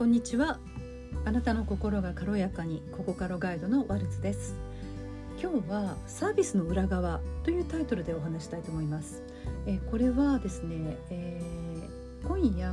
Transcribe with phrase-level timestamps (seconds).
[0.00, 0.58] こんにちは。
[1.26, 4.56] あなたの心が軽やかにココカロガイドのワルツです。
[5.38, 9.22] 今日はサービスの裏側というタイトルでお話したいと思います、
[9.66, 12.70] えこれはですね、えー、今夜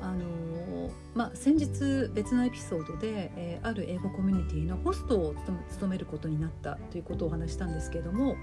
[0.00, 5.34] あのまあ、先日別のエピソードで、えー、ある英語コミュニティのホストを
[5.68, 8.34] 務めることになったということをお話したんですけれども、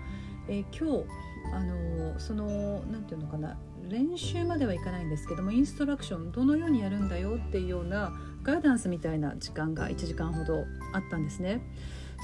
[0.48, 3.58] えー、今日あのその何て言うのかな
[3.94, 8.12] 練習まではいかないんですけどもインストラクションどのようにやるんだよっていうような
[8.42, 11.62] ガイダンスみたいな時間が1時間ほどあったんですね。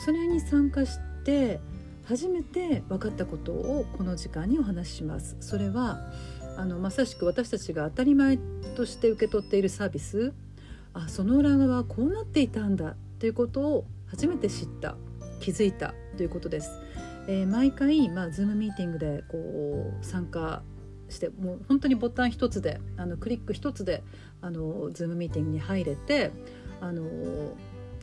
[0.04, 1.60] それに参加して
[2.06, 5.38] 初めて分かったことをこの時間にお話しします。
[5.42, 6.00] それは
[6.58, 8.40] あのまさしく私たちが当たり前
[8.76, 10.34] として受け取っているサービス
[10.94, 14.96] あその裏側はこうなっていたんだということを初めて知った
[15.40, 16.72] 気づいたということです。
[17.28, 20.64] えー、毎回、まあ、Zoom ミーティングでこう参加
[21.10, 24.04] してもう本当にボタン一つであのクリック一つで
[24.42, 26.32] あの Zoom ミーティングに入れて
[26.82, 27.04] あの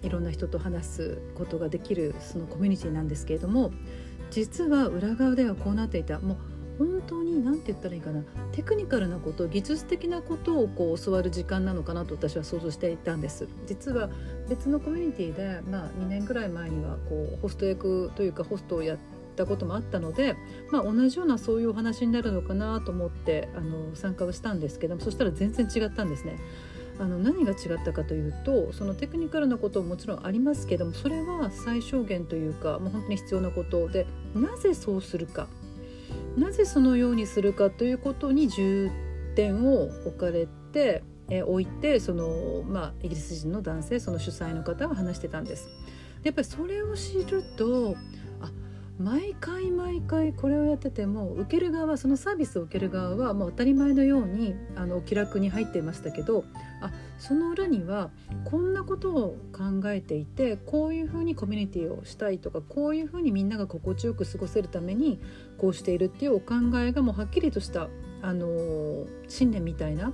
[0.03, 3.73] いろんな人と話すことができるそのコミュニティなんですけれども
[4.31, 6.19] 実は裏側ではこうなっていた。
[6.21, 6.37] もう
[6.79, 8.23] 本当に何て言ったらいいかな。
[8.53, 13.49] テクニカルなこと技術的なことをこう教わる時間なのかなと私は想像していたんです。
[13.67, 14.11] 実は
[14.49, 20.35] 別のコミュニティでまあ2年ぐらい前にはこうホスト役というかホストをやってったこともあったので、
[20.71, 26.39] まあ、同じようなそういうお話になるのかなと思ってあの参加をしたんですけどもそしたら全然違ったんですね。
[26.99, 35.47] あの何が違ったかというとそのテクニカルなことももちろんありますけどもそれは最小限というかもう本当に必要なことでなぜそうするか
[36.39, 38.91] なぜそのようにするかということに重
[39.35, 45.69] 点を置かれて、え置いてその、まあ、イギリス人の男性その主催の方が話してたんです。
[46.23, 47.97] やっぱりそれを知ると
[48.41, 48.51] あ
[48.99, 56.45] 毎回毎回これをやってても受ける側そのサービスを受ける側はもう当たり前のようにあの気楽に入っていましたけど
[56.81, 58.11] あその裏には
[58.47, 65.21] こんなことを考えていてこういうふうにコミュニティをしたいとかこういうふうにみんなが心地よく過ごせるために
[65.59, 67.89] こうしているっていうお考えがもうはっきりとした
[68.23, 70.13] あの信念みたいな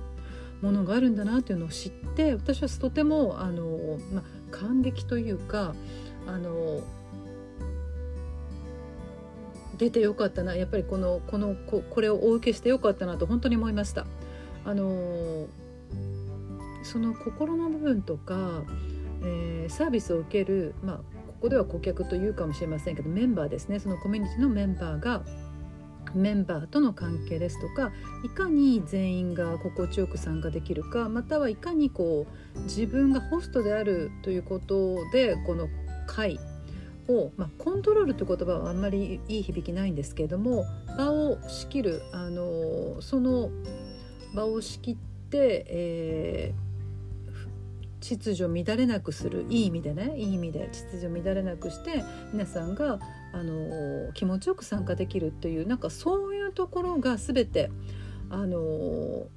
[0.61, 5.73] ものがあるんだなというのを知って私はとてもあの、まあ、感激というか
[6.27, 6.81] あの
[9.77, 14.05] 出てよかったなやっぱりこのこのここれをお受けしてよかったなと本当に思いました。
[14.65, 15.47] あの
[16.83, 18.63] その心の部分とか、
[19.23, 21.03] えー、サービスを受ける、まあ、こ
[21.41, 25.23] こでは顧客というかもしれませんけどメンバーですねそのコミュニティのメンバーが
[26.13, 27.91] メンバーとの関係ですとか
[28.23, 35.69] いかに全員が心地よく参加できるかまたはいかにこう自分がホストであるということでこの
[36.05, 36.39] 会
[37.07, 40.65] を、まあ、コントロールという言葉はあんまりいい響きないんですけれども
[40.97, 43.49] 場を仕切るあのその
[44.33, 44.95] 場を仕切っ
[45.29, 52.99] て、えー、秩序乱れなくするいい意味でねいい意味で秩序乱れなくして皆さんが
[53.33, 57.69] あの気持ちよく参加できるというなんかそういうところが全て
[58.29, 59.27] あの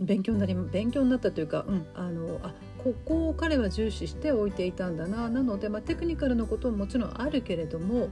[0.00, 8.10] 勉強になり勉強になったというか、うん、あのあここを彼は重視して置いていたんだななので、まあ、テクニカルなことももちろんあるけれども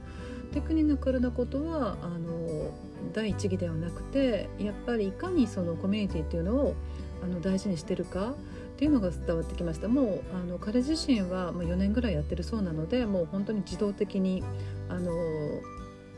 [0.53, 2.71] テクニカルなことはあの
[3.13, 6.75] 第一義ではなくてやっぱりいかにそのコミュニティっていうのを
[7.23, 8.33] あの大事にしてるかっ
[8.77, 9.87] ていうのが伝わってきました。
[9.87, 14.43] もうあの彼自身はもう4年ぐらいやってるそうなのでもう本当に自動的に
[14.89, 15.11] あの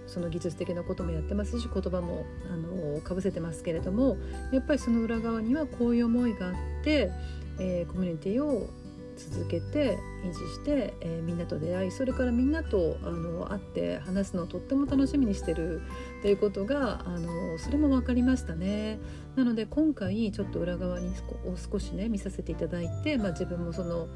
[0.07, 4.17] その技術的なこともやってますし言葉もあのかぶせてますけれども
[4.51, 7.11] やっぱりその裏側にはこういう思いがあって、
[7.59, 8.69] えー、コミュニティを
[9.17, 15.81] 続けて維持して、えー、みんなと出会いそれからみんなとあの会って話すのをとっても楽しみにしてる
[16.21, 18.99] ということがあのそれも分かりましたね。
[19.35, 21.09] なので今回ちょっと裏側に
[21.45, 24.07] を少しね見させていただいて、まあ、自分もその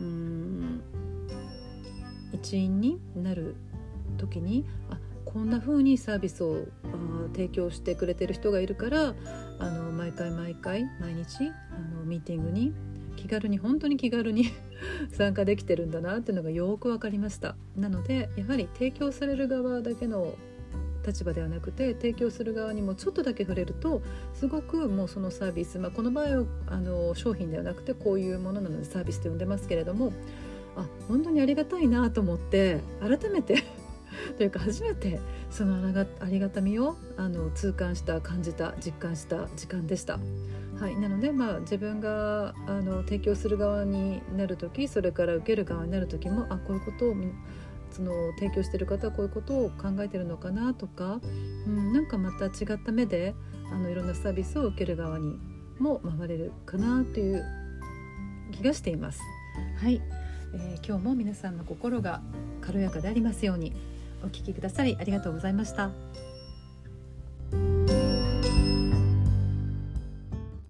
[0.00, 0.82] うん
[2.32, 3.56] 一員になる
[4.16, 4.98] 時にあ
[5.32, 6.66] こんな風にサービスを
[7.32, 9.14] 提供してくれてる人がいるから
[9.58, 12.72] あの毎回毎回毎日あのミーティングに
[13.16, 14.46] 気軽に本当に気軽に
[15.12, 17.56] 参加できてるんだなっていうのがよく分かりました。
[17.76, 20.34] なのでやはり提供される側だけの
[21.06, 24.02] 立場ではなくて提供する側にもちょっとだけ触れると
[24.34, 30.12] すごくもうそのサービス、まあ、この場合はあの商品ではなくてこういうものなのでサービスと呼んでますけれども
[30.76, 33.64] あ本当にありがたいなと思って改めて
[34.36, 35.20] というか初めて
[35.50, 35.76] その
[36.20, 40.18] ありがたみをあの痛感した感じた実感した時間でした。
[40.80, 47.16] はい、なので、まあ、自分があの提供する側になる時それから受ける側になる時もあこういうことを
[47.90, 51.20] その提供してる方はこういうことを考えてるのかなとか、
[51.66, 53.34] うん、なんかまた違った目で
[53.72, 55.36] あのいろんなサービスを受ける側に
[55.80, 57.44] も回れるかなという
[58.52, 59.20] 気がしています。
[59.80, 60.00] はい、
[60.54, 62.20] えー、今日も皆さんの心が
[62.60, 63.72] 軽やかでありますように
[64.22, 65.90] お聞きくださりありがとうございました。